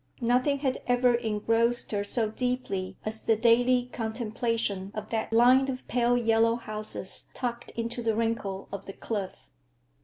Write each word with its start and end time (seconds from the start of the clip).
Nothing 0.19 0.57
had 0.57 0.81
ever 0.87 1.13
engrossed 1.13 1.91
her 1.91 2.03
so 2.03 2.31
deeply 2.31 2.97
as 3.05 3.21
the 3.21 3.35
daily 3.35 3.85
contemplation 3.93 4.91
of 4.95 5.11
that 5.11 5.31
line 5.31 5.69
of 5.69 5.87
pale 5.87 6.17
yellow 6.17 6.55
houses 6.55 7.27
tucked 7.35 7.69
into 7.75 8.01
the 8.01 8.15
wrinkle 8.15 8.67
of 8.71 8.87
the 8.87 8.93
cliff. 8.93 9.35